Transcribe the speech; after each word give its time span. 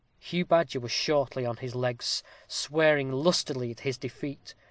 Hugh 0.17 0.45
Badger 0.45 0.79
was 0.79 0.91
shortly 0.91 1.45
on 1.45 1.57
his 1.57 1.75
legs, 1.75 2.23
swearing 2.47 3.11
lustily 3.11 3.69
at 3.69 3.81
his 3.81 3.99
defeat. 3.99 4.55